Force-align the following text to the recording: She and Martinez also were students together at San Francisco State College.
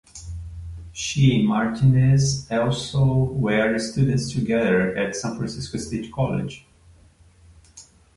She 0.93 1.35
and 1.37 1.47
Martinez 1.47 2.47
also 2.49 3.05
were 3.05 3.77
students 3.77 4.33
together 4.33 4.95
at 4.97 5.15
San 5.15 5.37
Francisco 5.37 5.77
State 5.77 6.11
College. 6.11 6.65